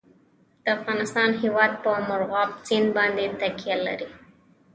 د 0.63 0.65
افغانستان 0.77 1.29
هیواد 1.41 1.71
په 1.83 1.91
مورغاب 2.07 2.49
سیند 2.65 2.89
باندې 2.97 3.23
تکیه 3.39 3.77
لري. 3.87 4.09